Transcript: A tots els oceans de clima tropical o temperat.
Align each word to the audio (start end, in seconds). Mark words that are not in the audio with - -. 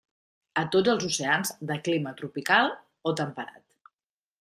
A 0.61 0.63
tots 0.75 0.93
els 0.93 1.05
oceans 1.09 1.53
de 1.73 1.79
clima 1.89 2.17
tropical 2.23 2.77
o 3.13 3.19
temperat. 3.23 3.67